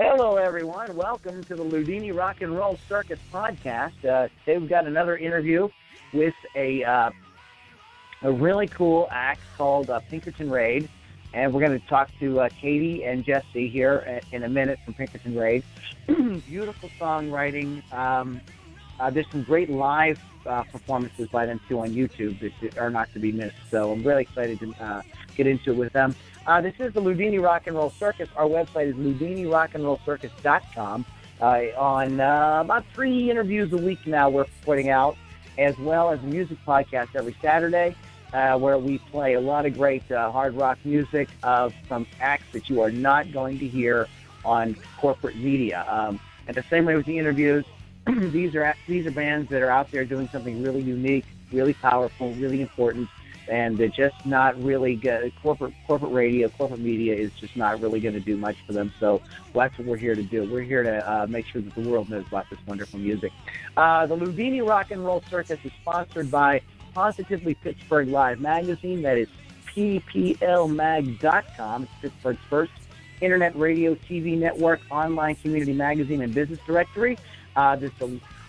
[0.00, 0.94] Hello, everyone.
[0.94, 4.04] Welcome to the Loudini Rock and Roll Circus podcast.
[4.04, 5.68] Uh, today we've got another interview
[6.12, 7.10] with a uh,
[8.22, 10.88] a really cool act called uh, Pinkerton Raid,
[11.34, 14.94] and we're going to talk to uh, Katie and Jesse here in a minute from
[14.94, 15.64] Pinkerton Raid.
[16.06, 17.82] Beautiful songwriting.
[17.92, 18.40] Um,
[19.00, 23.12] uh, there's some great live uh, performances by them too on YouTube that are not
[23.14, 23.56] to be missed.
[23.68, 25.02] So I'm really excited to uh,
[25.34, 26.14] get into it with them.
[26.48, 28.30] Uh, this is the Loudini Rock and Roll Circus.
[28.34, 31.04] Our website is loudinirockandrollcircus.com.
[31.42, 35.18] Uh, on uh, about three interviews a week now, we're putting out,
[35.58, 37.94] as well as a music podcast every Saturday.
[38.32, 42.44] Uh, where we play a lot of great uh, hard rock music uh, from acts
[42.52, 44.06] that you are not going to hear
[44.44, 45.86] on corporate media.
[45.88, 47.64] Um, and the same way with the interviews,
[48.06, 52.32] these are these are bands that are out there doing something really unique, really powerful,
[52.34, 53.08] really important,
[53.48, 55.32] and they're just not really good.
[55.42, 58.92] corporate corporate radio, corporate media is just not really going to do much for them.
[59.00, 59.22] So
[59.54, 60.50] that's what we're here to do.
[60.50, 63.32] We're here to uh, make sure that the world knows about this wonderful music.
[63.76, 66.62] Uh, the Loudini Rock and Roll Circus is sponsored by
[66.94, 69.02] Positively Pittsburgh Live magazine.
[69.02, 69.28] That is
[69.74, 71.18] pplmag.com.
[71.82, 72.72] It's Pittsburgh's first
[73.20, 77.18] internet radio, TV network, online community magazine, and business directory.
[77.56, 77.92] Uh, there's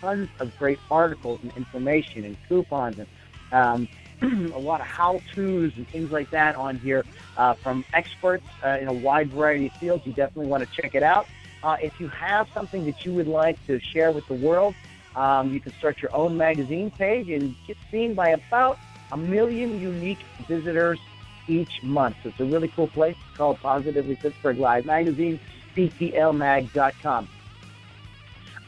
[0.01, 3.07] tons of great articles and information and coupons and
[3.51, 3.87] um,
[4.21, 7.05] a lot of how-tos and things like that on here
[7.37, 10.05] uh, from experts uh, in a wide variety of fields.
[10.05, 11.27] You definitely want to check it out.
[11.63, 14.75] Uh, if you have something that you would like to share with the world,
[15.15, 18.77] um, you can start your own magazine page and get seen by about
[19.11, 20.99] a million unique visitors
[21.47, 22.15] each month.
[22.23, 23.15] So it's a really cool place.
[23.27, 25.39] It's called Positively Pittsburgh Live Magazine,
[25.75, 27.27] pplmag.com.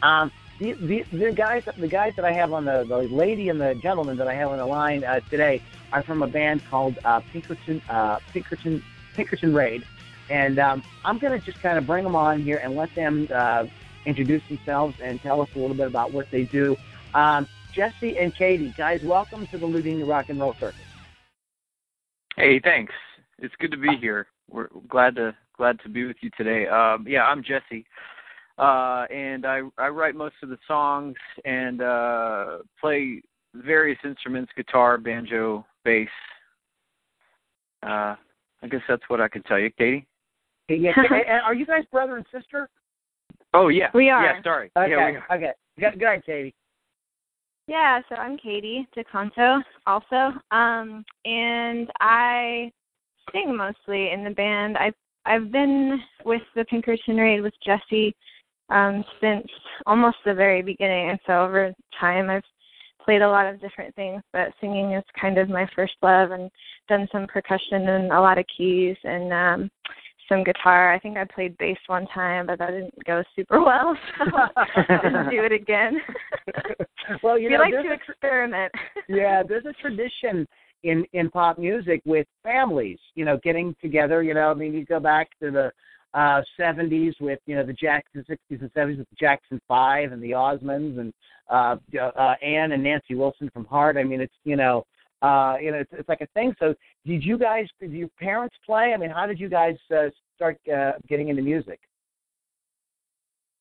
[0.01, 0.31] Um,
[0.61, 3.73] the, the, the guys the guys that I have on the, the lady and the
[3.81, 5.61] gentleman that I have on the line uh, today
[5.91, 8.83] are from a band called uh, Pinkerton uh, Pinkerton
[9.15, 9.83] Pinkerton Raid,
[10.29, 13.65] and um, I'm to just kind of bring them on here and let them uh,
[14.05, 16.77] introduce themselves and tell us a little bit about what they do.
[17.15, 20.79] Um, Jesse and Katie, guys, welcome to the Loudini Rock and Roll Circus.
[22.35, 22.93] Hey, thanks.
[23.39, 24.27] It's good to be here.
[24.47, 26.67] We're glad to glad to be with you today.
[26.67, 27.85] Um, yeah, I'm Jesse,
[28.61, 33.21] uh, and I I write most of the songs and uh, play
[33.55, 36.07] various instruments: guitar, banjo, bass.
[37.83, 38.15] Uh,
[38.63, 40.07] I guess that's what I can tell you, Katie.
[40.67, 40.93] Hey, yeah,
[41.43, 42.69] are you guys brother and sister?
[43.55, 44.23] Oh yeah, we are.
[44.23, 44.71] Yeah, sorry.
[44.77, 45.51] Okay, yeah, okay.
[45.79, 46.53] Good, good night, Katie.
[47.67, 52.71] Yeah, so I'm Katie DeConto also, um, and I
[53.31, 54.77] sing mostly in the band.
[54.77, 54.93] I've
[55.25, 58.15] I've been with the Pinkerton Raid with Jesse
[58.71, 59.47] um, since
[59.85, 62.43] almost the very beginning, and so over time I've
[63.03, 66.49] played a lot of different things, but singing is kind of my first love, and
[66.87, 69.71] done some percussion and a lot of keys, and um,
[70.31, 70.93] some guitar.
[70.93, 74.99] I think I played bass one time, but that didn't go super well, so I
[75.03, 75.99] didn't do it again.
[77.23, 78.71] well, you we know, like to experiment.
[79.07, 80.47] yeah, there's a tradition
[80.83, 84.23] in in pop music with families, you know, getting together.
[84.23, 85.71] You know, I mean, you go back to the
[86.13, 90.21] uh 70s with you know the Jackson 60s and 70s with the Jackson Five and
[90.21, 91.13] the Osmonds and
[91.49, 93.97] uh, uh Ann and Nancy Wilson from Heart.
[93.97, 94.85] I mean, it's you know
[95.21, 96.53] uh, you know, it's, it's like a thing.
[96.59, 96.73] So,
[97.05, 98.91] did you guys, did your parents play?
[98.93, 101.79] I mean, how did you guys uh, start uh, getting into music?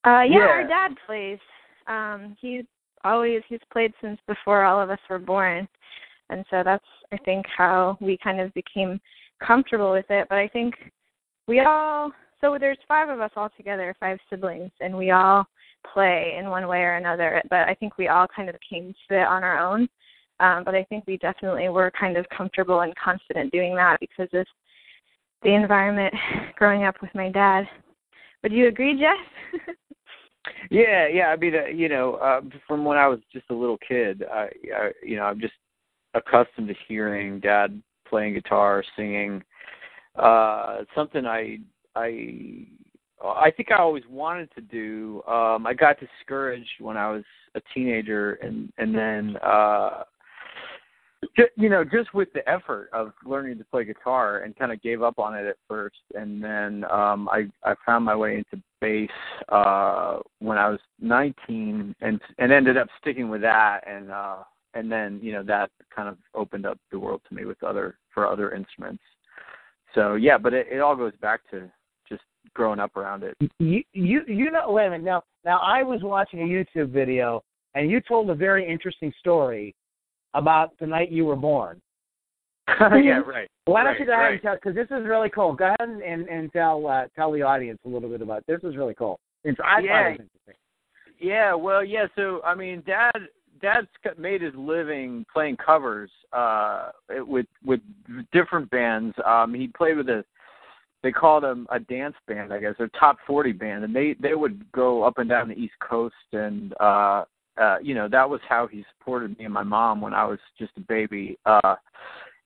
[0.07, 1.39] Uh, yeah, yeah, our dad plays.
[1.87, 2.65] Um, he's
[3.05, 5.69] always he's played since before all of us were born,
[6.31, 8.99] and so that's I think how we kind of became
[9.47, 10.27] comfortable with it.
[10.31, 10.75] But I think
[11.47, 15.47] we all so there's five of us all together, five siblings, and we all
[15.93, 17.43] play in one way or another.
[17.51, 19.89] But I think we all kind of came to it on our own.
[20.41, 24.29] Um, but I think we definitely were kind of comfortable and confident doing that because
[24.33, 24.47] of
[25.43, 26.15] the environment
[26.57, 27.69] growing up with my dad.
[28.43, 29.77] Would you agree, Jeff?
[30.71, 31.27] yeah, yeah.
[31.27, 34.49] I mean, uh, you know, uh, from when I was just a little kid, I,
[34.75, 35.53] I, you know, I'm just
[36.15, 39.43] accustomed to hearing dad playing guitar, singing.
[40.17, 41.59] Uh, something I,
[41.95, 42.67] I,
[43.23, 45.23] I think I always wanted to do.
[45.27, 50.05] Um, I got discouraged when I was a teenager, and and then uh
[51.37, 54.83] just, you know, just with the effort of learning to play guitar, and kind of
[54.83, 58.63] gave up on it at first, and then um, I I found my way into
[58.81, 59.11] bass
[59.51, 64.39] uh, when I was 19, and and ended up sticking with that, and uh,
[64.75, 67.99] and then you know that kind of opened up the world to me with other
[68.15, 69.03] for other instruments.
[69.95, 71.71] So yeah, but it, it all goes back to
[72.55, 73.37] growing up around it.
[73.59, 77.43] You you you know wait a minute now now I was watching a YouTube video
[77.75, 79.75] and you told a very interesting story
[80.35, 81.81] about the night you were born.
[82.69, 83.49] yeah, right.
[83.65, 84.33] Why don't right, you go ahead right.
[84.33, 84.55] and tell?
[84.55, 85.55] Because this is really cool.
[85.55, 88.61] Go ahead and and, and tell uh, tell the audience a little bit about this.
[88.63, 89.19] Is really cool.
[89.45, 89.89] Inter- I Yeah.
[89.89, 90.55] thought it was interesting.
[91.21, 92.07] Yeah, well, yeah.
[92.17, 93.13] So I mean, Dad,
[93.61, 93.89] Dad's
[94.19, 97.81] made his living playing covers uh, with with
[98.33, 99.15] different bands.
[99.25, 100.25] Um, he played with a
[101.03, 104.35] they called them a dance band, I guess, a top forty band, and they they
[104.35, 107.25] would go up and down the East Coast, and uh,
[107.61, 110.39] uh, you know that was how he supported me and my mom when I was
[110.59, 111.39] just a baby.
[111.47, 111.77] Uh,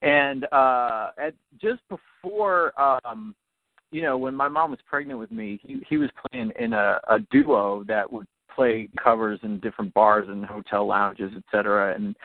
[0.02, 2.72] and uh, at just before.
[2.80, 3.34] Um,
[3.90, 6.98] you know, when my mom was pregnant with me, he he was playing in a,
[7.08, 11.94] a duo that would play covers in different bars and hotel lounges, et cetera.
[11.94, 12.16] And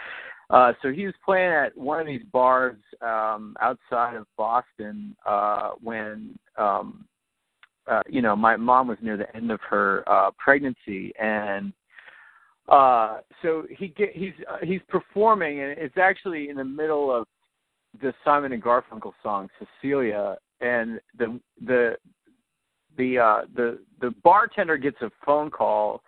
[0.49, 5.71] uh so he was playing at one of these bars um outside of Boston uh
[5.81, 7.05] when um
[7.87, 11.73] uh you know, my mom was near the end of her uh pregnancy and
[12.67, 17.25] uh so he get he's uh, he's performing and it's actually in the middle of
[18.01, 21.95] the Simon and Garfunkel song Cecilia and the the
[22.97, 26.01] the uh the the bartender gets a phone call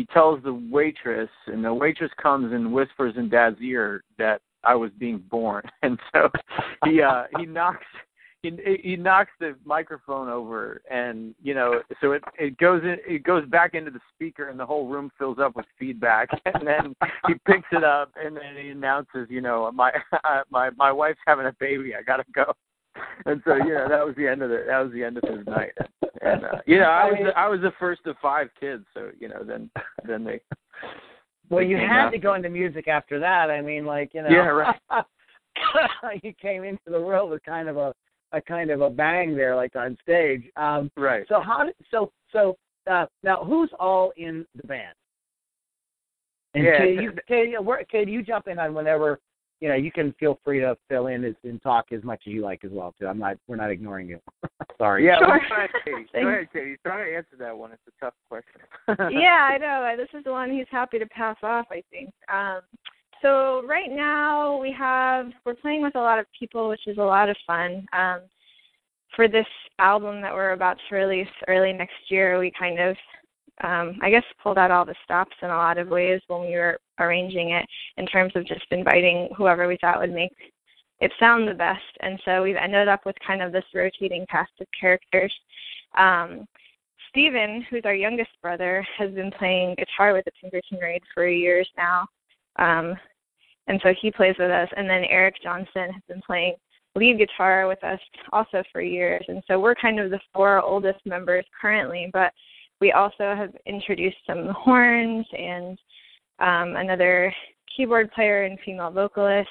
[0.00, 4.74] he tells the waitress and the waitress comes and whispers in dad's ear that i
[4.74, 5.62] was being born.
[5.82, 6.30] And so
[6.86, 7.84] he uh he knocks
[8.42, 8.50] he
[8.82, 13.46] he knocks the microphone over and you know so it it goes in it goes
[13.50, 16.30] back into the speaker and the whole room fills up with feedback.
[16.46, 19.92] And then he picks it up and then he announces you know my
[20.50, 21.94] my my wife's having a baby.
[21.94, 22.54] I gotta go
[23.26, 25.22] and so you know that was the end of the that was the end of
[25.28, 25.72] his night
[26.22, 29.10] and uh, you know i was the, i was the first of five kids so
[29.18, 29.70] you know then
[30.06, 30.40] then they
[31.48, 32.10] Well, they you had out.
[32.10, 33.50] to go into music after that.
[33.50, 34.28] I mean, like you know.
[34.28, 34.76] Yeah, right.
[36.22, 37.92] you came into the world with kind of a
[38.32, 40.44] a kind of a bang there, like on stage.
[40.56, 42.56] Um, right so how did so so
[42.90, 44.94] uh, now who's all in the band?
[46.54, 46.78] And Yeah.
[46.78, 49.18] Katie, you, Katie, where, Katie, you jump in on whenever
[49.60, 49.74] you know.
[49.74, 52.64] You can feel free to fill in as, and talk as much as you like
[52.64, 53.06] as well too.
[53.06, 53.36] I'm not.
[53.46, 54.20] We're not ignoring you.
[54.78, 55.04] Sorry.
[55.04, 55.28] yeah Sure.
[55.28, 56.12] well, go ahead katie Thanks.
[56.24, 58.60] go ahead katie try to answer that one it's a tough question
[59.20, 59.94] yeah, I know.
[59.96, 62.10] This is the one he's happy to pass off, I think.
[62.32, 62.60] Um,
[63.22, 67.02] so right now we have we're playing with a lot of people, which is a
[67.02, 67.86] lot of fun.
[67.92, 68.20] Um,
[69.14, 69.46] for this
[69.78, 72.96] album that we're about to release early next year, we kind of
[73.62, 76.54] um, I guess pulled out all the stops in a lot of ways when we
[76.54, 77.66] were arranging it
[77.96, 80.32] in terms of just inviting whoever we thought would make
[81.00, 81.80] it sound the best.
[82.00, 85.32] And so we've ended up with kind of this rotating cast of characters.
[85.96, 86.46] Um,
[87.08, 91.68] Steven, who's our youngest brother, has been playing guitar with the Pinkerton Raid for years
[91.76, 92.06] now.
[92.58, 92.94] Um,
[93.66, 94.68] and so he plays with us.
[94.76, 96.54] And then Eric Johnson has been playing
[96.94, 98.00] lead guitar with us
[98.32, 99.24] also for years.
[99.28, 102.32] And so we're kind of the four oldest members currently, but
[102.80, 105.78] we also have introduced some horns and
[106.38, 107.32] um, another
[107.76, 109.48] keyboard player and female vocalist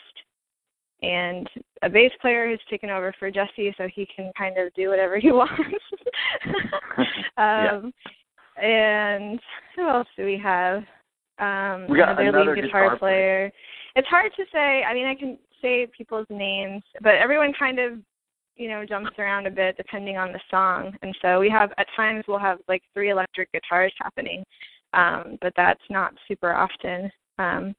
[1.02, 1.50] and
[1.82, 5.18] a bass player who's taken over for Jesse so he can kind of do whatever
[5.18, 5.54] he wants.
[7.38, 7.94] um
[8.62, 9.40] and
[9.76, 10.84] who else do we have?
[11.40, 13.50] Um We got another, another lead guitar, guitar player.
[13.50, 13.52] player.
[13.96, 14.84] It's hard to say.
[14.84, 17.94] I mean I can say people's names, but everyone kind of
[18.60, 20.96] you know jumps around a bit depending on the song.
[21.02, 24.44] And so we have at times we'll have like three electric guitars happening
[24.94, 27.10] um but that's not super often.
[27.40, 27.74] Um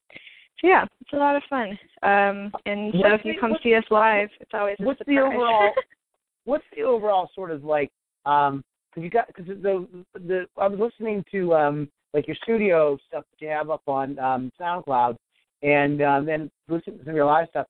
[0.61, 1.79] so yeah it's a lot of fun.
[2.03, 5.19] Um and so What's if you come see us live it's always a what's the
[5.19, 5.73] overall
[6.45, 7.91] what's the overall sort of like
[8.27, 12.99] um because you got because the the I was listening to um like your studio
[13.07, 15.17] stuff that you have up on um SoundCloud
[15.63, 17.67] and um, then listening to some of your live stuff.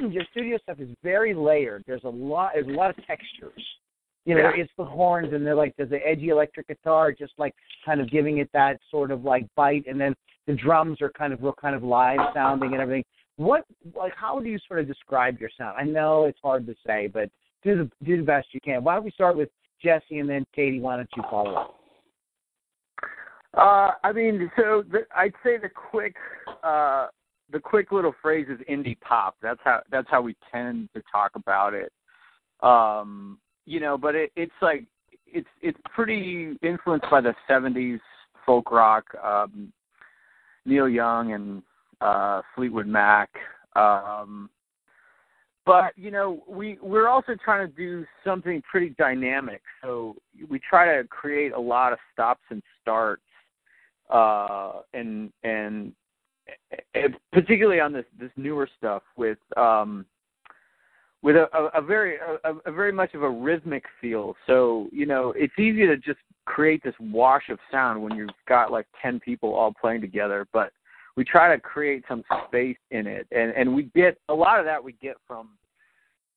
[0.10, 1.84] your studio stuff is very layered.
[1.86, 3.62] There's a lot there's a lot of textures.
[4.24, 4.62] You know, Yeah.
[4.62, 8.10] it's the horns and they're like there's the edgy electric guitar just like kind of
[8.10, 10.14] giving it that sort of like bite and then
[10.46, 13.04] the drums are kind of real kind of live sounding and everything.
[13.36, 15.76] What like how do you sort of describe your sound?
[15.78, 17.28] I know it's hard to say, but
[17.62, 18.84] do the do the best you can.
[18.84, 19.48] Why don't we start with
[19.82, 20.80] Jesse and then Katie?
[20.80, 21.74] Why don't you follow up?
[23.56, 26.16] Uh, I mean, so the, I'd say the quick,
[26.64, 27.06] uh,
[27.52, 29.36] the quick little phrase is indie pop.
[29.42, 31.92] That's how that's how we tend to talk about it.
[32.60, 34.84] Um, you know, but it, it's like
[35.26, 38.00] it's it's pretty influenced by the '70s
[38.46, 39.72] folk rock, um,
[40.64, 41.62] Neil Young and
[42.00, 43.30] uh, Fleetwood Mac,
[43.74, 44.50] Um,
[45.66, 49.62] but you know, we we're also trying to do something pretty dynamic.
[49.82, 50.16] So
[50.48, 53.22] we try to create a lot of stops and starts,
[54.10, 55.92] uh, and and, and
[57.32, 60.04] particularly on this this newer stuff with um,
[61.22, 64.36] with a, a, a very a, a very much of a rhythmic feel.
[64.46, 68.70] So you know, it's easy to just create this wash of sound when you've got
[68.70, 70.72] like ten people all playing together, but
[71.16, 74.66] we try to create some space in it, and and we get a lot of
[74.66, 75.50] that we get from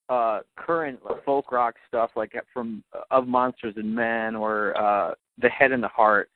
[0.09, 5.49] uh current folk rock stuff like from uh, of monsters and men or uh the
[5.49, 6.29] head and the heart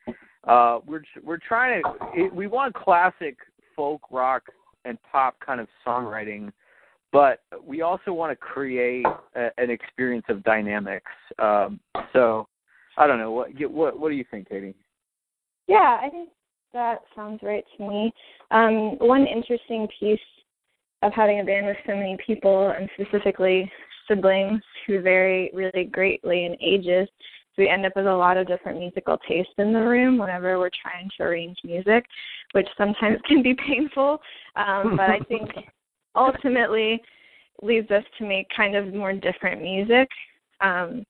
[0.48, 3.38] uh we're we're trying to it, we want classic
[3.75, 4.44] folk rock
[4.86, 6.51] and pop kind of songwriting
[7.12, 11.12] but we also want to create a, an experience of dynamics.
[11.40, 11.80] Um
[12.13, 12.48] so
[12.98, 14.75] i don't know what what what do you think katie?
[15.68, 16.30] Yeah i think
[16.74, 18.13] that sounds right to me.
[18.51, 20.20] Um, one interesting piece
[21.01, 23.72] of having a band with so many people, and specifically
[24.08, 27.08] siblings who vary really greatly in ages,
[27.56, 30.58] so we end up with a lot of different musical tastes in the room whenever
[30.58, 32.06] we're trying to arrange music,
[32.53, 34.20] which sometimes can be painful.
[34.55, 35.50] Um, but I think
[36.15, 37.01] ultimately
[37.62, 40.08] leads us to make kind of more different music.
[40.62, 41.03] Um,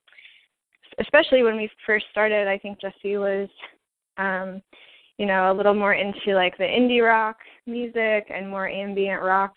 [0.99, 3.49] especially when we first started, I think Jesse was
[4.17, 4.61] um,
[5.17, 9.53] you know, a little more into like the indie rock music and more ambient rock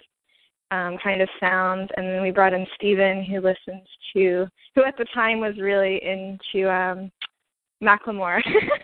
[0.71, 1.91] um, kind of sound.
[1.97, 6.01] And then we brought in Steven, who listens to, who at the time was really
[6.03, 7.11] into um,
[7.83, 8.43] Macklemore.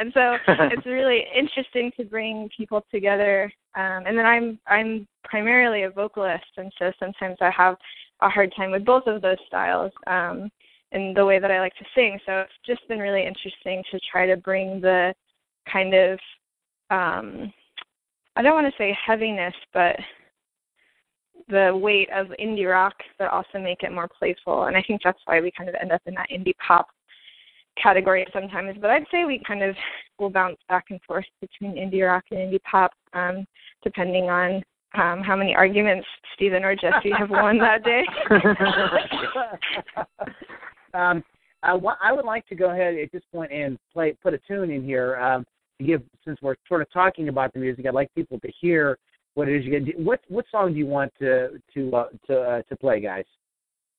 [0.00, 3.52] and so it's really interesting to bring people together.
[3.76, 7.76] Um, and then I'm I'm primarily a vocalist, and so sometimes I have
[8.22, 10.50] a hard time with both of those styles um,
[10.92, 12.18] in the way that I like to sing.
[12.26, 15.14] So it's just been really interesting to try to bring the
[15.70, 16.18] kind of
[16.90, 17.52] um
[18.36, 19.96] I don't want to say heaviness, but
[21.48, 24.64] the weight of indie rock, but also make it more playful.
[24.64, 26.86] And I think that's why we kind of end up in that indie pop
[27.80, 28.76] category sometimes.
[28.80, 29.76] But I'd say we kind of
[30.18, 33.46] will bounce back and forth between indie rock and indie pop, um,
[33.82, 34.62] depending on
[34.94, 38.04] um, how many arguments Stephen or Jesse have won that day.
[40.94, 41.22] um,
[41.62, 44.70] I, I would like to go ahead at this point and play put a tune
[44.70, 45.16] in here.
[45.16, 45.44] Um,
[45.78, 48.98] to give, since we're sort of talking about the music, I'd like people to hear
[49.34, 49.98] what it is you get.
[49.98, 53.24] What what song do you want to to uh, to uh, to play, guys?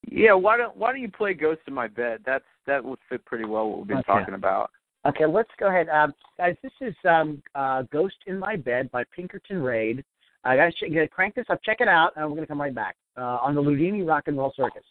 [0.10, 2.22] Yeah, why don't why don't you play "Ghost in My Bed"?
[2.26, 4.08] That's that would fit pretty well what we've been okay.
[4.08, 4.72] talking about.
[5.06, 6.56] Okay, let's go ahead, um, guys.
[6.62, 10.04] This is um, uh, "Ghost in My Bed" by Pinkerton Raid.
[10.44, 12.96] I gotta, gotta crank this up, check it out, and we're gonna come right back
[13.18, 14.84] uh, on the Loudini Rock and Roll Circus.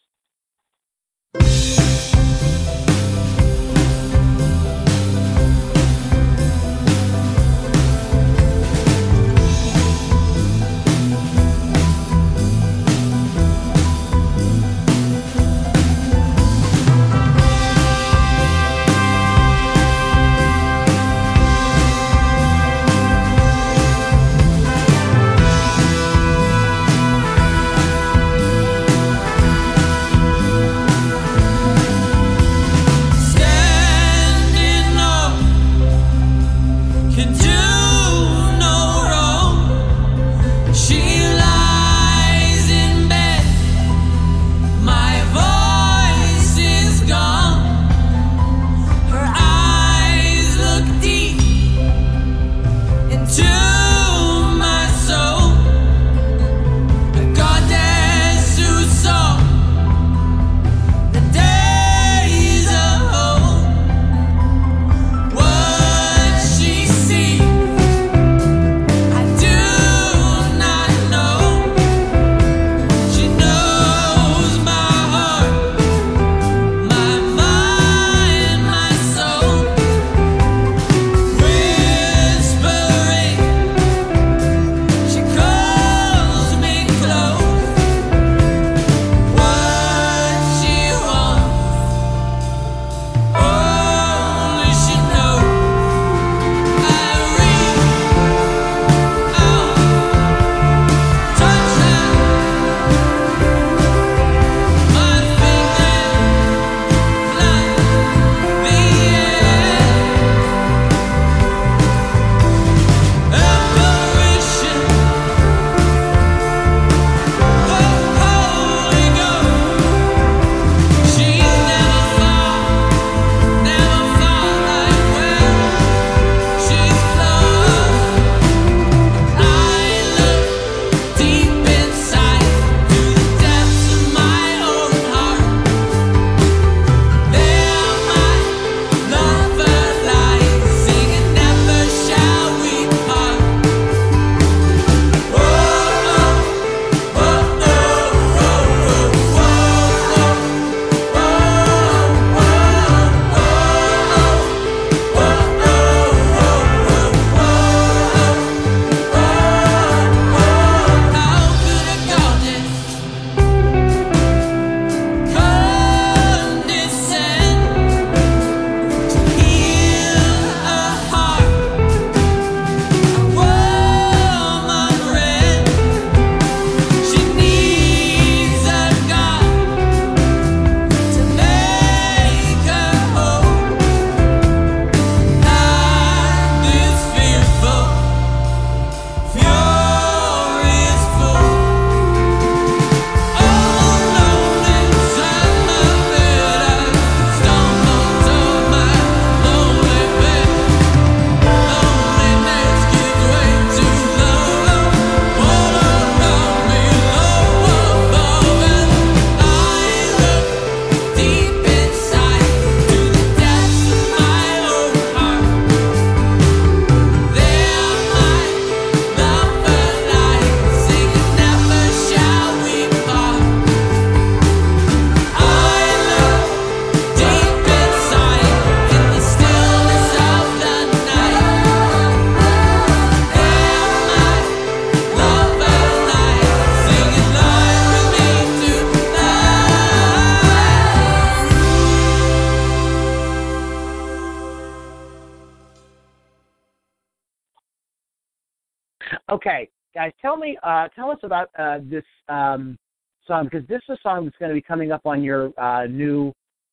[249.30, 252.78] Okay, guys, tell me, uh, tell us about uh, this um,
[253.26, 255.86] song because this is a song that's going to be coming up on your uh,
[255.86, 256.32] new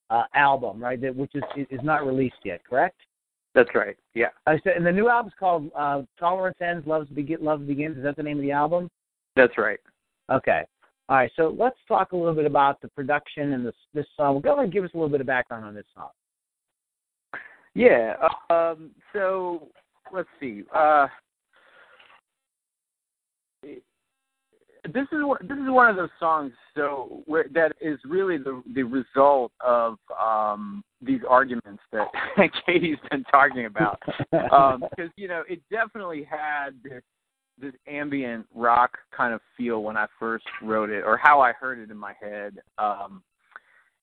[0.10, 1.00] uh, album, right?
[1.02, 2.98] That which is is not released yet, correct?
[3.54, 3.98] That's right.
[4.14, 4.28] Yeah.
[4.46, 8.04] I said, and the new album's called uh, "Tolerance Ends, Love Begin, Love Begins." Is
[8.04, 8.90] that the name of the album?
[9.36, 9.80] That's right.
[10.32, 10.62] Okay.
[11.10, 11.32] All right.
[11.36, 14.42] So let's talk a little bit about the production and this this song.
[14.42, 16.10] Go ahead and give us a little bit of background on this song.
[17.74, 18.16] Yeah.
[18.50, 19.68] Um, so
[20.14, 20.64] let's see.
[20.74, 21.08] Uh,
[24.94, 28.84] this is this is one of those songs so where that is really the the
[28.84, 32.08] result of um these arguments that
[32.66, 34.02] Katie's been talking about.
[34.52, 37.04] Um because you know it definitely had this
[37.60, 41.80] this ambient rock kind of feel when I first wrote it or how I heard
[41.80, 42.60] it in my head.
[42.78, 43.22] Um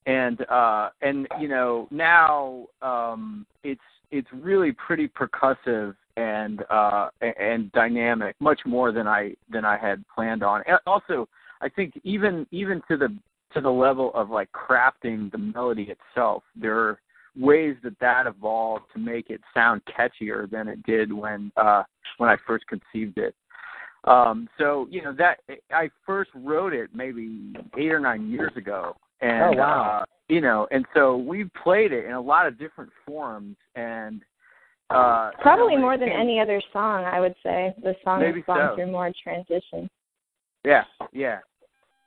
[0.06, 7.72] and uh and you know now um it's it's really pretty percussive and uh and
[7.72, 11.28] dynamic much more than i than i had planned on and also
[11.60, 13.14] i think even even to the
[13.52, 17.00] to the level of like crafting the melody itself there are
[17.36, 21.82] ways that that evolved to make it sound catchier than it did when uh
[22.18, 23.34] when i first conceived it
[24.04, 25.38] um so you know that
[25.72, 30.00] i first wrote it maybe eight or nine years ago and oh, wow.
[30.02, 34.22] uh you know and so we've played it in a lot of different forms and
[34.90, 37.74] uh Probably more than any other song, I would say.
[37.82, 38.76] The song Maybe has gone so.
[38.76, 39.88] through more transition.
[40.64, 41.38] Yeah, yeah,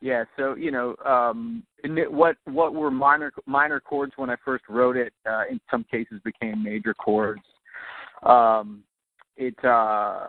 [0.02, 0.24] yeah.
[0.38, 1.64] So you know, um,
[2.10, 6.22] what what were minor minor chords when I first wrote it, uh, in some cases
[6.24, 7.42] became major chords.
[8.24, 8.84] Um,
[9.38, 10.28] it uh,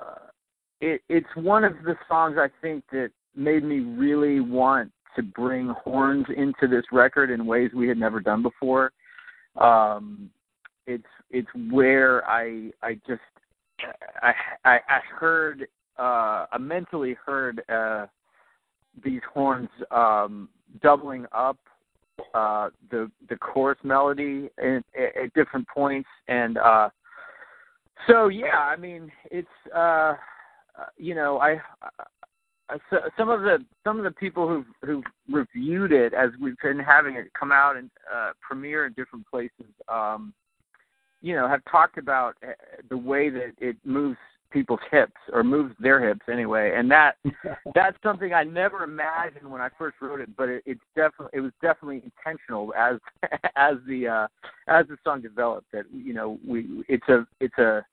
[0.80, 5.68] it it's one of the songs I think that made me really want to bring
[5.84, 8.92] horns into this record in ways we had never done before.
[9.56, 10.30] Um,
[10.88, 13.20] it's it's where I I just
[14.22, 14.32] I
[14.64, 18.06] I, I heard uh, I mentally heard uh,
[19.04, 20.48] these horns um,
[20.82, 21.58] doubling up
[22.34, 26.88] uh, the the chorus melody at, at different points, and uh,
[28.06, 30.14] so yeah, I mean it's uh,
[30.96, 31.60] you know I.
[31.82, 31.96] I
[32.90, 36.78] so, some of the some of the people who've who've reviewed it as we've been
[36.78, 40.34] having it come out and uh, premiere in different places, um,
[41.20, 42.52] you know, have talked about uh,
[42.88, 44.16] the way that it moves
[44.50, 47.16] people's hips or moves their hips anyway, and that
[47.74, 51.40] that's something I never imagined when I first wrote it, but it, it's definitely it
[51.40, 52.98] was definitely intentional as
[53.56, 54.26] as the uh,
[54.68, 55.66] as the song developed.
[55.72, 57.84] That you know we it's a it's a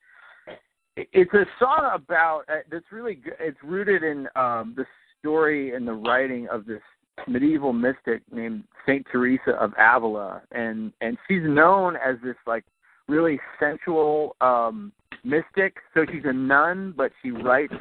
[0.98, 3.36] it's a song about uh, that's really good.
[3.40, 4.86] It's rooted in um, the
[5.20, 6.82] story and the writing of this
[7.28, 12.64] medieval mystic named Saint Teresa of Avila, and and she's known as this like
[13.08, 14.92] really sensual um,
[15.24, 15.78] mystic.
[15.94, 17.74] So she's a nun, but she writes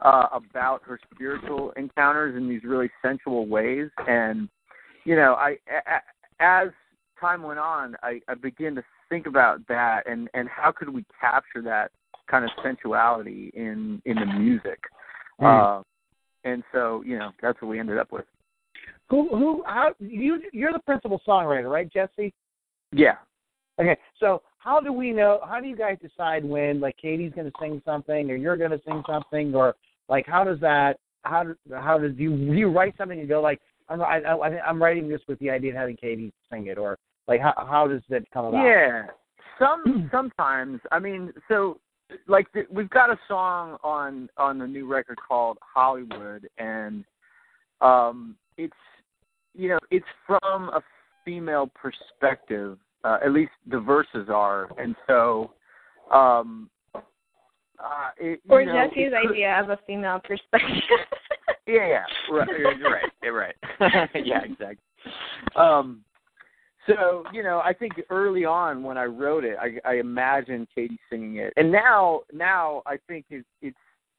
[0.00, 3.88] uh, about her spiritual encounters in these really sensual ways.
[4.06, 4.48] And
[5.04, 6.00] you know, I a,
[6.40, 6.68] as
[7.20, 11.04] time went on, I, I began to think about that and and how could we
[11.20, 11.90] capture that
[12.30, 14.80] kind of sensuality in in the music.
[15.40, 15.80] Mm.
[15.80, 15.82] Uh,
[16.44, 18.24] and so you know that's what we ended up with.
[19.10, 22.32] Who who how you you're the principal songwriter, right, Jesse?
[22.92, 23.16] Yeah.
[23.80, 25.40] Okay, so how do we know?
[25.44, 28.70] How do you guys decide when like Katie's going to sing something or you're going
[28.70, 29.74] to sing something or
[30.08, 33.40] like how does that how do, how does you do you write something and go
[33.40, 36.78] like I'm I, I, I'm writing this with the idea of having Katie sing it
[36.78, 38.64] or like how how does that come about?
[38.64, 39.06] Yeah.
[39.58, 41.80] Some sometimes I mean so
[42.28, 47.04] like the, we've got a song on on the new record called Hollywood and
[47.80, 48.72] um it's
[49.54, 50.82] you know it's from a
[51.24, 55.50] female perspective uh, at least the verses are and so
[56.12, 60.82] um uh it, you Or know, Jesse's could- idea of a female perspective.
[61.66, 63.54] yeah, yeah, right, you're right, you're right.
[64.24, 64.76] yeah, exactly.
[65.56, 66.02] Um,
[66.86, 70.98] so you know, I think early on when I wrote it, I, I imagined Katie
[71.10, 73.76] singing it, and now, now I think it's it's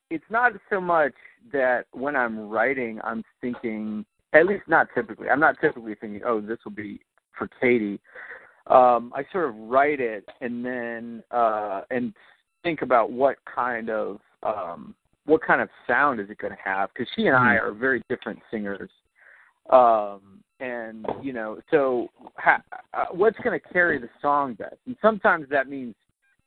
[0.10, 1.14] it's not so much
[1.52, 5.30] that when I'm writing, I'm thinking, at least not typically.
[5.30, 7.00] I'm not typically thinking, oh, this will be
[7.38, 8.00] for Katie.
[8.68, 12.14] Um, I sort of write it and then uh, and
[12.64, 14.96] think about what kind of um,
[15.26, 16.90] what kind of sound is it going to have?
[16.94, 18.90] Because she and I are very different singers.
[19.70, 22.62] Um and you know so ha,
[22.94, 24.76] uh, what's going to carry the song best?
[24.86, 25.96] And sometimes that means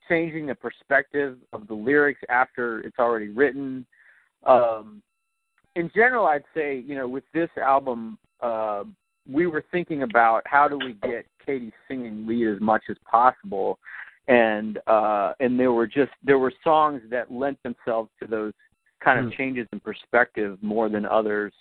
[0.06, 3.86] changing the perspective of the lyrics after it's already written.
[4.44, 5.02] Um
[5.76, 8.82] in general i'd say you know with this album uh
[9.30, 13.78] we were thinking about how do we get katie singing lead as much as possible
[14.28, 18.52] and uh and there were just there were songs that lent themselves to those
[19.00, 19.36] kind of Mm.
[19.36, 21.52] changes in perspective more than others,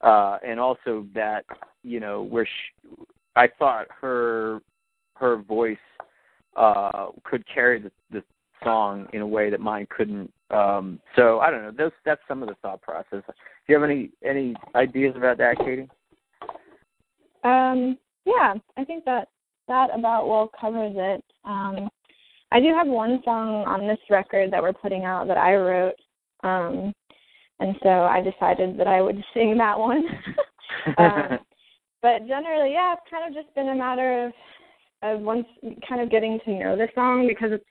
[0.00, 1.44] uh, and also that
[1.82, 2.88] you know where she,
[3.36, 4.60] I thought her
[5.16, 5.76] her voice
[6.56, 8.22] uh, could carry the, the
[8.64, 10.32] song in a way that mine couldn't.
[10.50, 11.72] Um, so I don't know.
[11.72, 13.22] Those that's some of the thought process.
[13.26, 13.32] Do
[13.66, 15.88] you have any any ideas about that, Katie?
[17.44, 19.28] Um, yeah, I think that
[19.68, 21.24] that about well covers it.
[21.44, 21.88] Um,
[22.52, 25.94] I do have one song on this record that we're putting out that I wrote,
[26.42, 26.92] um,
[27.60, 30.04] and so I decided that I would sing that one.
[30.98, 31.38] um,
[32.02, 34.32] but generally, yeah, it's kind of just been a matter of
[35.02, 35.46] of once
[35.88, 37.64] kind of getting to know the song because it's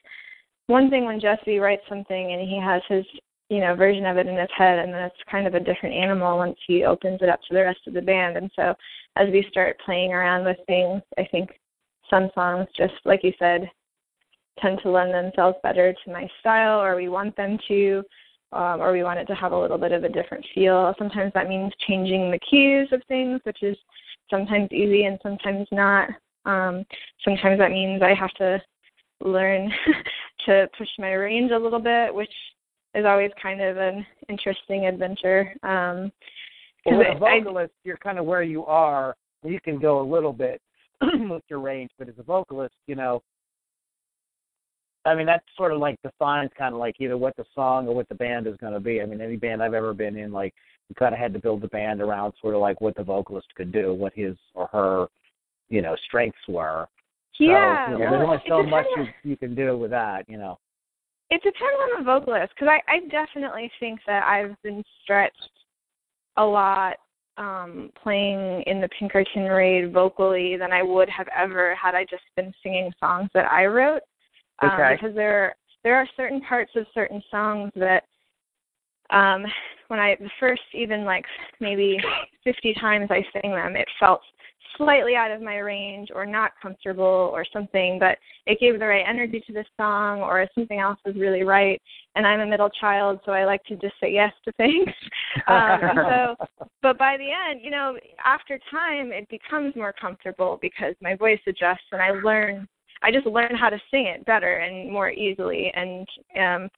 [0.67, 3.05] one thing when Jesse writes something and he has his
[3.49, 5.95] you know version of it in his head and then it's kind of a different
[5.95, 8.73] animal once he opens it up to the rest of the band and so
[9.19, 11.49] as we start playing around with things i think
[12.09, 13.69] some songs just like you said
[14.59, 18.03] tend to lend themselves better to my style or we want them to
[18.53, 21.31] um, or we want it to have a little bit of a different feel sometimes
[21.33, 23.77] that means changing the cues of things which is
[24.29, 26.09] sometimes easy and sometimes not
[26.45, 26.83] um,
[27.23, 28.61] sometimes that means i have to
[29.21, 29.71] learn
[30.45, 32.31] to push my range a little bit which
[32.97, 35.53] is always kind of an interesting adventure.
[35.63, 36.11] Um,
[36.87, 39.15] Well, with a I- I- vocalist, you're kind of where you are.
[39.43, 40.61] You can go a little bit
[41.01, 43.21] with your range, but as a vocalist, you know,
[45.05, 47.95] I mean, that sort of like defines kind of like either what the song or
[47.95, 49.01] what the band is going to be.
[49.01, 50.53] I mean, any band I've ever been in, like,
[50.89, 53.47] you kind of had to build the band around sort of like what the vocalist
[53.55, 55.07] could do, what his or her,
[55.69, 56.87] you know, strengths were.
[57.37, 60.27] So, yeah, you know, well, there's only so much you, you can do with that,
[60.27, 60.57] you know.
[61.29, 65.49] it depends on the vocalist because I, I definitely think that I've been stretched
[66.37, 66.97] a lot
[67.37, 72.23] um playing in the Pinkerton Raid vocally than I would have ever had I just
[72.35, 74.01] been singing songs that I wrote.
[74.61, 74.95] Um, Okay.
[74.95, 78.03] because there there are certain parts of certain songs that
[79.11, 79.45] um
[79.87, 81.25] when I the first even like
[81.59, 81.97] maybe
[82.43, 84.21] 50 times I sang them it felt
[84.77, 89.05] slightly out of my range or not comfortable or something but it gave the right
[89.07, 91.81] energy to the song or something else was really right.
[92.15, 94.87] And i'm a middle child so i like to just say yes to things.
[95.47, 96.35] Um so
[96.81, 101.39] but by the end you know after time it becomes more comfortable because my voice
[101.47, 102.67] adjusts and i learn
[103.03, 106.07] i just learn how to sing it better and more easily and
[106.39, 106.69] um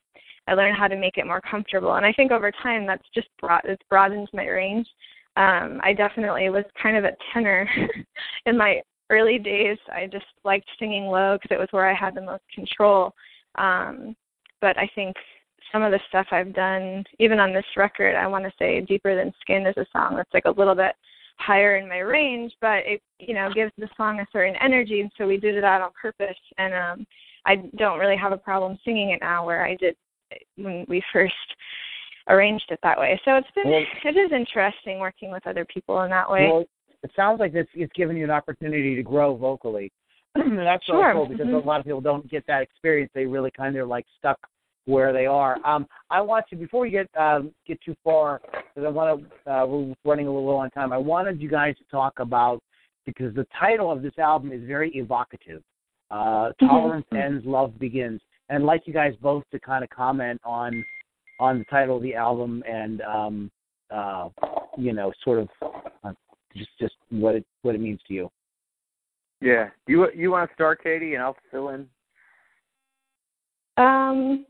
[0.48, 1.96] i learn how to make it more comfortable.
[1.96, 4.88] And i think over time that's just brought it's broadened my range
[5.40, 7.68] um i definitely was kind of a tenor
[8.46, 9.78] in my early days.
[9.92, 13.14] I just liked singing low because it was where i had the most control.
[13.56, 14.16] Um
[14.62, 15.16] but i think
[15.72, 19.16] some of the stuff i've done even on this record i want to say deeper
[19.16, 20.94] than skin is a song that's like a little bit
[21.38, 25.12] higher in my range but it you know gives the song a certain energy and
[25.18, 26.38] so we did it out on purpose.
[26.58, 27.08] And um
[27.46, 29.96] i don't really have a problem singing it now where i did
[30.58, 31.34] when we first
[32.28, 36.02] arranged it that way so it's been Well- it is interesting working with other people
[36.04, 36.66] in that way Well,
[37.04, 39.92] it sounds like this it's given you an opportunity to grow vocally.
[40.36, 40.98] And that's Sure.
[40.98, 41.64] really cool because Mhm.
[41.64, 43.10] a lot of people don't get that experience.
[43.16, 44.38] They really kind of like stuck
[44.86, 45.58] where they are.
[45.66, 49.52] Um, I want to before we get um, get too far because I want to
[49.52, 50.92] uh, we're running a little low on time.
[50.94, 52.62] I wanted you guys to talk about
[53.06, 55.64] because the title of this album is very evocative.
[56.12, 56.68] Uh, Mhm.
[56.68, 60.84] Tolerance ends, love begins, and I'd like you guys both to kind of comment on
[61.40, 63.52] on the title of the album and um,
[63.92, 64.30] uh,
[64.78, 65.50] you know sort of
[66.04, 66.14] uh,
[66.56, 68.32] just just what it what it means to you.
[69.42, 69.70] Yeah.
[69.88, 71.88] You you want to start, Katie, and I'll fill in.
[73.78, 74.46] Um,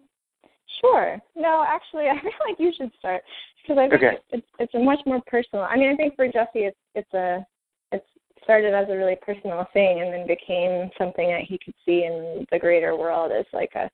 [0.81, 1.19] sure.
[1.35, 3.21] No, actually, I feel like you should start
[3.61, 4.17] because I think Okay.
[4.31, 5.65] it's it's a much more personal.
[5.65, 7.45] I mean, I think for Jesse, it's it's a
[7.91, 8.03] it
[8.43, 12.47] started as a really personal thing and then became something that he could see in
[12.51, 13.89] the greater world as like a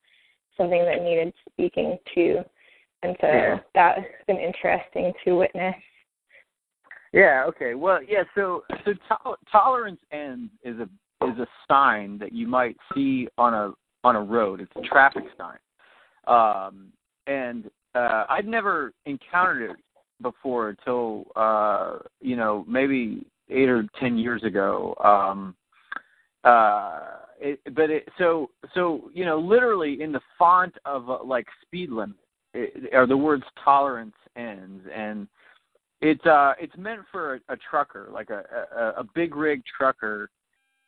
[0.56, 2.42] something that needed speaking to,
[3.06, 3.60] and so Yeah.
[3.74, 5.76] that's been interesting to witness.
[7.14, 7.46] Yeah.
[7.48, 7.76] Okay.
[7.76, 8.24] Well, yeah.
[8.34, 10.90] So, so to- tolerance ends is a
[11.26, 14.60] is a sign that you might see on a on a road.
[14.60, 15.58] It's a traffic sign,
[16.28, 16.92] um,
[17.28, 19.78] and uh, I'd never encountered it
[20.22, 24.96] before until uh, you know maybe eight or ten years ago.
[25.04, 25.56] Um,
[26.44, 31.48] uh, it, but it, so so you know literally in the font of uh, like
[31.64, 32.18] speed limit
[32.56, 35.28] it, are the words tolerance ends and
[36.02, 38.44] it's uh it's meant for a, a trucker, like a,
[38.76, 40.30] a a big rig trucker.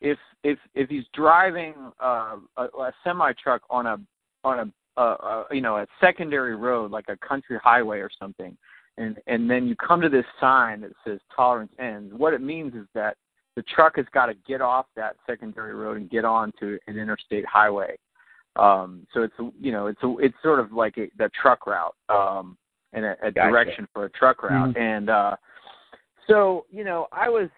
[0.01, 3.97] If if if he's driving uh, a, a semi truck on a
[4.43, 8.55] on a, a, a you know a secondary road like a country highway or something,
[8.97, 12.13] and and then you come to this sign that says tolerance ends.
[12.15, 13.17] What it means is that
[13.55, 17.45] the truck has got to get off that secondary road and get onto an interstate
[17.45, 17.97] highway.
[18.57, 21.67] Um, so it's a- you know it's a, it's sort of like a, the truck
[21.67, 21.95] route.
[22.09, 22.57] Um,
[22.93, 23.49] and a, a Gotcha.
[23.51, 24.73] direction for a truck route.
[24.73, 24.79] Mhm.
[24.79, 25.35] And uh,
[26.25, 27.49] so, you know, I was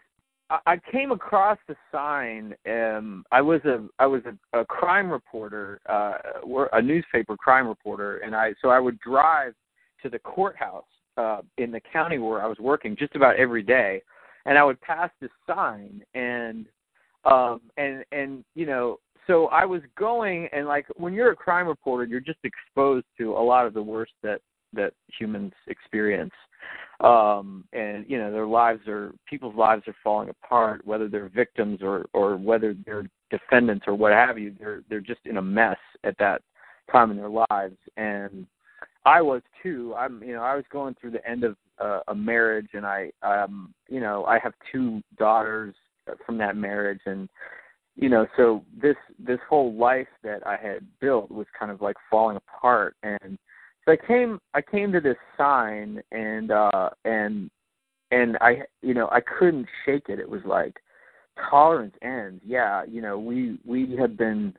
[0.66, 2.56] I- came across the sign.
[2.68, 6.18] Um, I was a I was a, a crime reporter, uh,
[6.74, 9.54] a newspaper crime reporter, and I so I would drive
[10.02, 10.86] to the courthouse
[11.18, 14.02] uh, in the county where I was working just about every day,
[14.46, 16.66] and I would pass this sign, and
[17.26, 18.98] um, and and you know,
[19.30, 23.34] so I was going, and like when you're a crime reporter, you're just exposed to
[23.34, 24.42] a lot of the worst that
[24.74, 26.34] that humans experience.
[27.00, 31.80] Um and you know their lives are people's lives are falling apart whether they're victims
[31.82, 35.78] or or whether they're defendants or what have you they're they're just in a mess
[36.04, 36.42] at that
[36.92, 37.78] time in their lives.
[37.98, 38.48] And
[39.06, 39.94] i was too.
[39.96, 43.12] I'm you know i was going through the end of uh, a marriage and i
[43.22, 45.76] um you know i have two daughters
[46.26, 47.30] from that marriage and
[48.00, 51.96] you know so this this whole life that i had built was kind of like
[52.10, 53.38] falling apart and
[53.90, 57.50] so I came I came to this sign and uh and
[58.12, 60.20] and I you know I couldn't shake it.
[60.20, 60.78] It was like
[61.50, 62.42] tolerance ends.
[62.46, 64.54] Yeah, you know, we we have been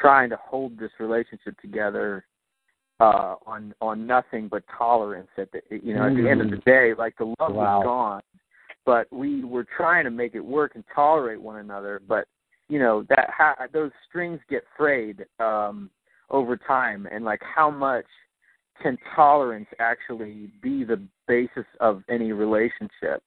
[0.00, 2.26] trying to hold this relationship together
[3.00, 6.58] uh on on nothing but tolerance at the you know, at the end of the
[6.58, 7.78] day, like the love Wow.
[7.78, 8.22] was gone.
[8.84, 12.28] But we were trying to make it work and tolerate one another, but
[12.68, 15.90] you know, that ha- those strings get frayed um
[16.30, 18.06] over time and like how much
[18.82, 23.22] can tolerance actually be the basis of any relationship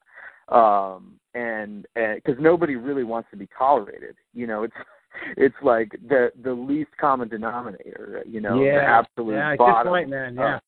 [0.49, 4.73] um and because nobody really wants to be tolerated you know it's
[5.37, 10.09] it's like the the least common denominator you know the yeah, absolute yeah, bottom point,
[10.09, 10.35] man.
[10.35, 10.59] Yeah.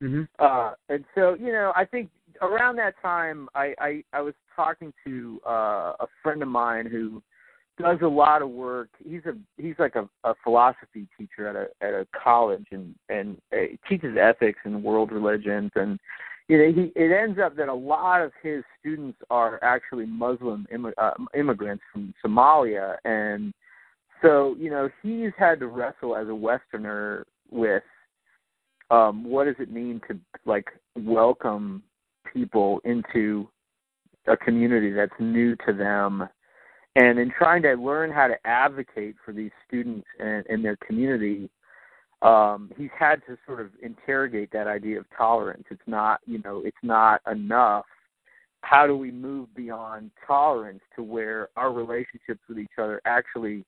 [0.00, 2.10] hmm uh and so you know i think
[2.42, 7.22] around that time i i i was talking to uh a friend of mine who
[7.78, 8.88] does a lot of work.
[9.04, 13.36] He's a he's like a, a philosophy teacher at a at a college and and
[13.52, 15.70] uh, teaches ethics and world religions.
[15.74, 15.98] And
[16.48, 20.66] you know he it ends up that a lot of his students are actually muslim
[20.72, 22.96] Im- uh, immigrants from somalia.
[23.04, 23.52] And
[24.22, 27.82] so you know he's had to wrestle as a westerner with
[28.90, 31.82] um what does it mean to like welcome
[32.32, 33.48] people into
[34.26, 36.28] a community that's new to them
[36.96, 41.48] and in trying to learn how to advocate for these students and, and their community
[42.22, 45.64] um he's had to sort of interrogate that idea of tolerance.
[45.70, 47.84] It's not you know it's not enough.
[48.62, 53.64] How do we move beyond tolerance to where our relationships with each other actually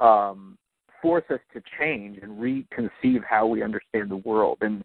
[0.00, 0.56] um
[1.02, 4.58] force us to change and reconceive how we understand the world?
[4.62, 4.82] And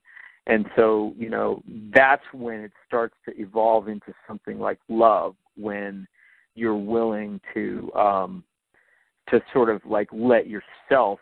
[0.48, 1.64] and so you know
[1.96, 6.06] that's when it starts to evolve into something like love when
[6.58, 8.44] you're willing to um
[9.30, 11.20] to sort of like let yourself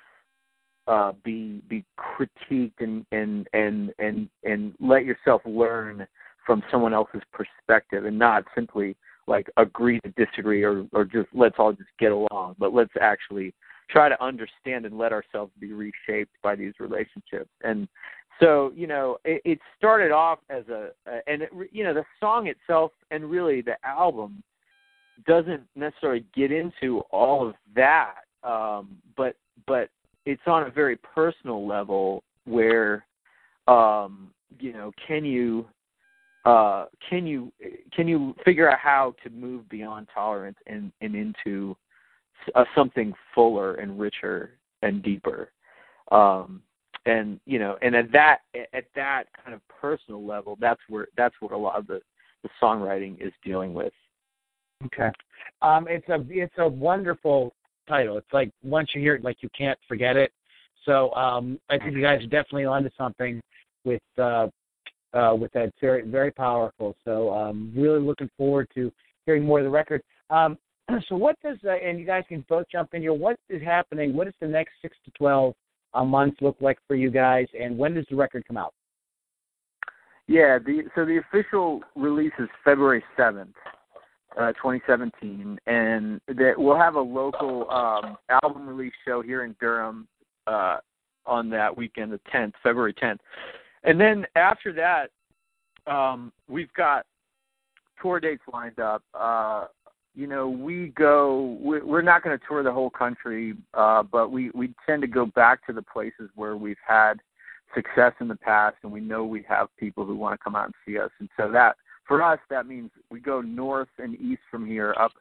[0.88, 6.08] uh be be critiqued and and and and and let yourself learn
[6.46, 8.96] from someone else's perspective and not simply
[9.28, 13.54] like agree to disagree or or just let's all just get along but let's actually
[13.90, 17.50] try to understand and let ourselves be reshaped by these relationships.
[17.64, 17.88] And
[18.40, 22.04] so you know it, it started off as a, a and it, you know the
[22.20, 24.44] song itself and really the album
[25.26, 29.36] doesn't necessarily get into all of that um but
[29.68, 29.90] but
[30.26, 33.06] it's on a very personal level where
[33.68, 35.66] um you know can you
[36.46, 37.52] uh can you
[37.96, 41.76] can you figure out how to move beyond tolerance and and into
[42.54, 44.52] uh, something fuller and richer
[44.84, 45.52] and deeper?
[46.12, 46.62] Um
[47.06, 48.40] and you know and at that
[48.74, 52.02] at that kind of personal level that's where that's where a lot of the
[52.44, 53.94] the songwriting is dealing with
[54.86, 55.10] Okay.
[55.62, 57.54] Um, it's a it's a wonderful
[57.88, 58.18] title.
[58.18, 60.32] It's like once you hear it, like you can't forget it.
[60.86, 63.42] So um, I think you guys are definitely onto something
[63.84, 64.48] with uh,
[65.14, 65.66] uh, with that.
[65.66, 66.96] It's very very powerful.
[67.06, 68.92] So um, really looking forward to
[69.26, 70.02] hearing more of the record.
[70.30, 70.58] Um,
[71.10, 73.14] so what does uh, and you guys can both jump in here.
[73.14, 74.16] What is happening?
[74.16, 75.54] What does the next six to twelve
[75.94, 77.48] uh, months look like for you guys?
[77.60, 78.74] And when does the record come out?
[80.28, 83.56] Yeah, the so the official release is February seventh,
[84.38, 90.08] uh, 2017, and that we'll have a local um, album release show here in Durham
[90.48, 90.78] uh,
[91.26, 93.20] on that weekend, the 10th, February 10th,
[93.84, 95.10] and then after that,
[95.92, 97.06] um, we've got
[98.02, 99.04] tour dates lined up.
[99.14, 99.66] Uh,
[100.16, 101.58] you know, we go.
[101.62, 105.26] We're not going to tour the whole country, uh, but we we tend to go
[105.26, 107.16] back to the places where we've had
[107.74, 110.66] success in the past, and we know we have people who want to come out
[110.66, 111.12] and see us.
[111.20, 111.76] And so that
[112.08, 115.12] for us, that means we go north and east from here, up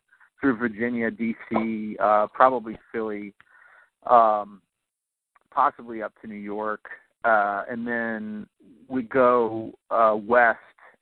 [0.41, 3.33] through Virginia, D.C., uh, probably Philly,
[4.11, 4.61] um,
[5.51, 6.85] possibly up to New York,
[7.25, 8.47] uh, and then
[8.89, 10.59] we go uh, west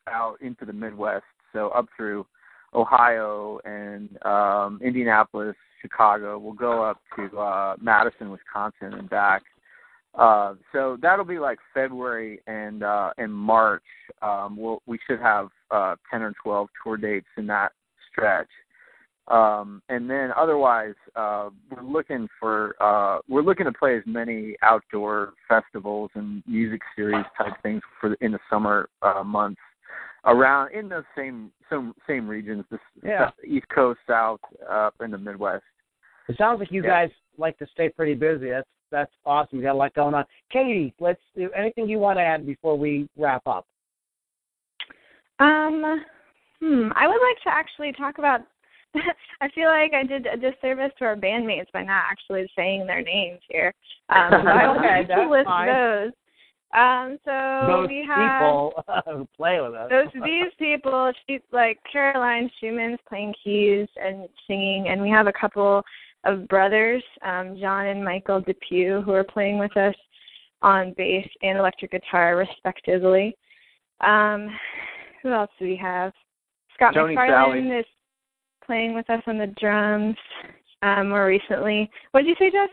[0.08, 2.26] out into the Midwest, so up through
[2.74, 6.38] Ohio and um, Indianapolis, Chicago.
[6.38, 9.42] We'll go up to uh, Madison, Wisconsin, and back.
[10.14, 13.82] Uh, so that'll be like February and uh, and March.
[14.20, 17.72] Um, we'll, we should have uh, ten or twelve tour dates in that
[18.10, 18.48] stretch.
[19.28, 24.56] Um, and then otherwise, uh, we're looking for uh, we're looking to play as many
[24.62, 29.60] outdoor festivals and music series type things for in the summer uh, months
[30.24, 33.30] around in the same same same regions, the Yeah.
[33.46, 35.64] East Coast, South, up in the Midwest.
[36.28, 37.06] It sounds like you Yeah.
[37.06, 38.50] guys like to stay pretty busy.
[38.50, 39.58] That's that's awesome.
[39.58, 40.24] You got a lot going on.
[40.50, 43.66] Katie, let's do anything you want to add before we wrap up.
[45.42, 46.04] Um,
[46.60, 46.88] hmm.
[46.94, 48.40] I would like to actually talk about.
[49.40, 53.02] I feel like I did a disservice to our bandmates by not actually saying their
[53.02, 53.72] names here.
[54.10, 55.66] Um, so I will Okay, to that's list fine.
[55.66, 56.12] those.
[56.74, 59.90] Um, so Those we have people who play with us.
[59.90, 61.12] those these people.
[61.26, 65.82] She like Caroline Schumann's playing keys and singing, and we have a couple
[66.24, 69.94] of brothers, um, John and Michael Depew, who are playing with us
[70.62, 73.36] on bass and electric guitar, respectively.
[74.00, 74.48] Um,
[75.22, 76.12] who else do we have?
[76.74, 77.78] Scott Tony McFarlane Sally.
[77.78, 77.86] is
[78.66, 80.16] playing with us on the drums
[80.82, 81.90] um, more recently.
[82.10, 82.70] What did you say, Jeff?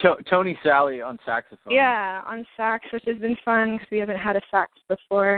[0.00, 1.72] To- Tony Sally on saxophone.
[1.72, 5.36] Yeah, on sax, which has been fun because we haven't had a sax before.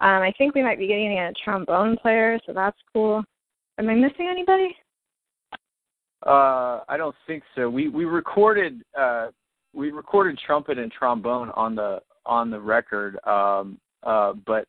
[0.00, 3.24] Um, I think we might be getting a trombone player, so that's cool.
[3.78, 4.76] Am I missing anybody?
[6.24, 7.68] Uh, I don't think so.
[7.68, 9.28] We we recorded uh,
[9.72, 13.18] we recorded trumpet and trombone on the on the record.
[13.24, 14.66] Um, uh, but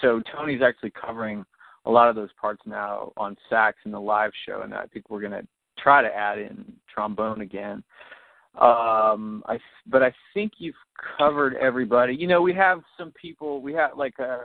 [0.00, 1.44] so Tony's actually covering
[1.86, 5.10] a lot of those parts now on sax in the live show, and I think
[5.10, 5.42] we're gonna
[5.78, 7.82] try to add in trombone again.
[8.60, 10.74] Um, I but I think you've
[11.18, 12.14] covered everybody.
[12.14, 13.60] You know, we have some people.
[13.60, 14.38] We have like uh,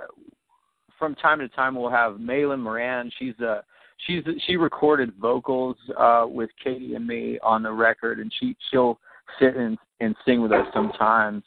[0.99, 3.11] from time to time we'll have Malin Moran.
[3.17, 3.63] She's a
[4.05, 8.99] she's she recorded vocals uh with Katie and me on the record and she she'll
[9.39, 11.43] sit and and sing with us sometimes.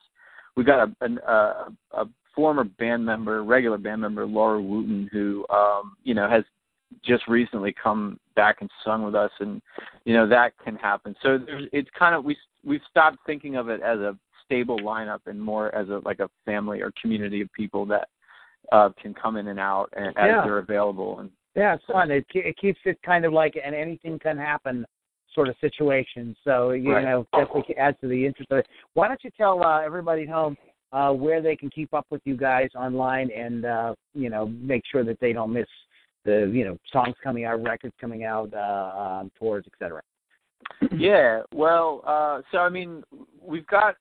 [0.56, 2.04] We got a an, a, a
[2.34, 6.44] former band member, regular band member Laura Wooten who um you know has
[7.04, 9.62] just recently come back and sung with us and
[10.04, 11.14] you know that can happen.
[11.22, 15.20] So there's it's kind of we we've stopped thinking of it as a stable lineup
[15.26, 18.08] and more as a like a family or community of people that
[18.72, 20.42] uh can come in and out and as Yeah.
[20.44, 22.10] they're available and Yeah, it's fun.
[22.10, 24.84] It it keeps it kind of like an anything can happen
[25.34, 26.36] sort of situation.
[26.44, 27.04] So you Right.
[27.04, 28.68] know, definitely adds to the interest of it.
[28.94, 30.56] Why don't you tell uh, everybody at home
[30.92, 34.82] uh, where they can keep up with you guys online and uh, you know make
[34.90, 35.66] sure that they don't miss
[36.24, 40.02] the you know songs coming out, records coming out, uh, tours, etc.
[40.96, 43.02] yeah, well, uh, so I mean,
[43.40, 43.96] we've got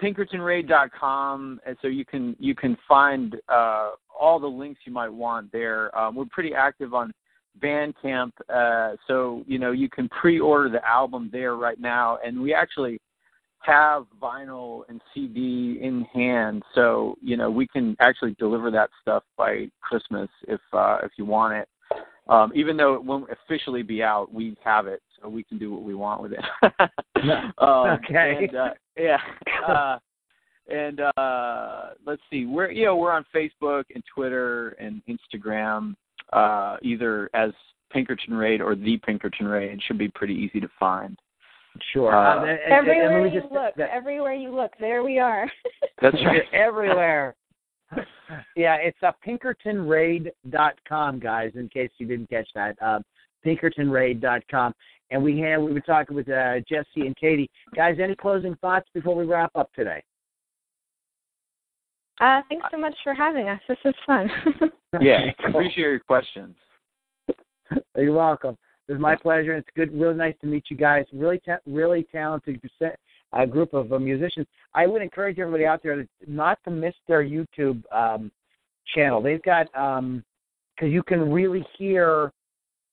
[0.00, 5.50] pinkertonraid.com, and so you can you can find uh, all the links you might want
[5.52, 5.96] there.
[5.96, 7.12] Um, we're pretty active on
[7.60, 12.54] Bandcamp, uh, so you know you can pre-order the album there right now, and we
[12.54, 13.00] actually
[13.64, 19.22] have vinyl and CD in hand, so you know we can actually deliver that stuff
[19.36, 21.68] by Christmas if uh, if you want it.
[22.28, 25.72] Um, even though it won't officially be out, we have it, so we can do
[25.72, 26.44] what we want with it.
[27.58, 28.46] um, Okay.
[28.48, 29.18] And, uh, yeah.
[29.66, 29.98] Uh,
[30.70, 35.94] and uh, let's see, we're you know we're on Facebook and Twitter and Instagram,
[36.32, 37.50] uh, either as
[37.90, 39.80] Pinkerton Raid or the Pinkerton Raid.
[39.86, 41.18] Should be pretty easy to find.
[41.92, 42.14] Sure.
[42.14, 45.02] Uh, and- and- and Everywhere let me you just- look, that- everywhere you look, there
[45.02, 45.50] we are.
[46.02, 46.42] That's right.
[46.52, 47.34] everywhere.
[48.56, 51.52] yeah, it's uh, pinkertonraid.com, guys.
[51.54, 53.00] In case you didn't catch that, uh,
[53.44, 54.74] pinkertonraid.com.
[55.10, 57.50] And we have we were talking with uh, Jesse and Katie.
[57.76, 60.02] Guys, any closing thoughts before we wrap up today?
[62.20, 63.60] Uh, thanks so much for having us.
[63.68, 64.30] This is fun.
[65.00, 66.54] Yeah, appreciate your questions.
[67.96, 68.56] You're welcome.
[68.92, 69.54] It was my pleasure.
[69.54, 71.06] It's good, really nice to meet you guys.
[71.14, 72.60] Really, ta- really talented
[73.32, 74.46] uh, group of uh, musicians.
[74.74, 78.30] I would encourage everybody out there not to miss their YouTube um,
[78.94, 79.22] channel.
[79.22, 82.32] They've got because you can really hear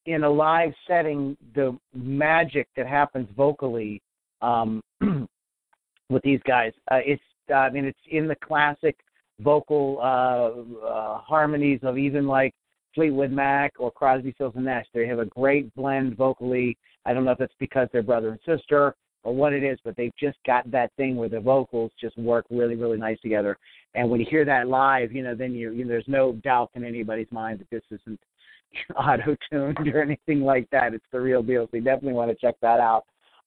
[0.05, 4.01] in a live setting the magic that happens vocally
[4.41, 4.81] um,
[6.09, 6.71] with these guys.
[6.89, 7.21] Uh, it's
[7.53, 8.95] I mean it's in the classic
[9.41, 12.53] vocal uh, uh, harmonies of even like
[12.95, 14.85] Fleetwood Mac or Crosby, Stills and Nash.
[14.93, 16.77] They have a great blend vocally.
[17.05, 19.95] I don't know if it's because they're brother and sister or what it is, but
[19.95, 23.57] they've just got that thing where the vocals just work really, really nice together.
[23.95, 26.71] And when you hear that live, you know, then you, you know, there's no doubt
[26.75, 28.19] in anybody's mind that this isn't
[28.95, 30.93] auto tuned or anything like that.
[30.93, 31.67] It's the real deal.
[31.69, 33.05] So you definitely want to check that out.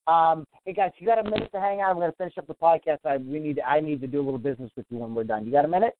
[0.09, 1.91] Um, hey guys, you got a minute to hang out.
[1.91, 2.99] I'm going to finish up the podcast.
[3.05, 5.47] I we need I need to do a little business with you when we're done.
[5.47, 5.97] You got a minute?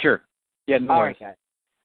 [0.00, 0.22] Sure.
[0.66, 0.78] Yeah.
[0.78, 1.34] No All right, guys.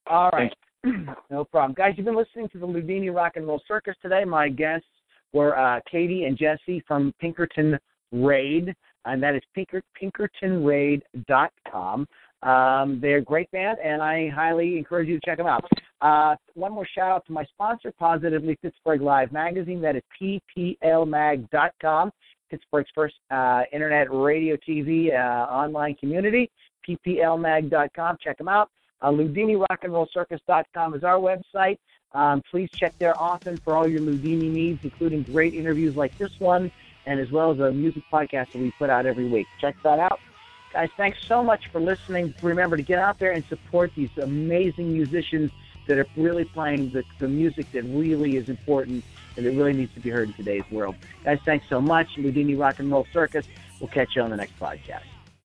[0.06, 0.52] All right.
[1.30, 1.74] no problem.
[1.74, 4.24] Guys, you've been listening to the Loudini Rock and Roll Circus today.
[4.24, 4.88] My guests
[5.32, 7.78] were uh, Katie and Jesse from Pinkerton
[8.12, 8.74] Raid,
[9.04, 12.06] and that is Pinker, pinkertonraid.com.
[12.42, 15.64] Um, they're a great band, and I highly encourage you to check them out.
[16.02, 19.80] Uh, one more shout out to my sponsor, Positively Pittsburgh Live Magazine.
[19.80, 20.02] That is
[20.84, 22.10] pplmag.com,
[22.50, 26.50] Pittsburgh's first uh, internet radio TV uh, online community.
[26.86, 28.18] pplmag.com.
[28.22, 28.68] Check them out.
[29.04, 31.76] Uh, LoudiniRockAndRollCircus.com is our website.
[32.12, 36.40] Um, please check there often for all your Loudini needs, including great interviews like this
[36.40, 36.72] one,
[37.04, 39.46] and as well as a music podcast that we put out every week.
[39.60, 40.20] Check that out.
[40.72, 42.32] Guys, thanks so much for listening.
[42.40, 45.50] Remember to get out there and support these amazing musicians
[45.86, 49.04] that are really playing the, the music that really is important
[49.36, 50.94] and that really needs to be heard in today's world.
[51.24, 52.08] Guys, thanks so much.
[52.16, 53.46] Loudini Rock and Roll Circus.
[53.80, 55.13] We'll catch you on the next podcast.